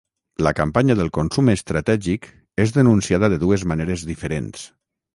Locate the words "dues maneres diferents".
3.47-4.71